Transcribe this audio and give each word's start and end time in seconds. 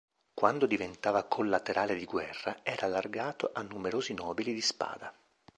Quando 0.33 0.65
diventava 0.65 1.25
Collaterale 1.25 1.93
di 1.93 2.05
guerra 2.05 2.61
era 2.63 2.87
allargato 2.87 3.51
a 3.53 3.61
numerosi 3.61 4.15
nobili 4.15 4.51
di 4.51 4.61
spada. 4.61 5.13